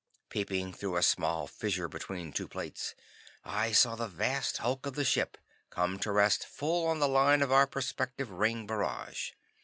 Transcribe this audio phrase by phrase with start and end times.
[0.29, 2.95] Peeping through a small fissure between two plates,
[3.45, 5.37] I saw the vast hulk of the ship
[5.69, 9.33] come to rest full on the line of our prospective ring barrage.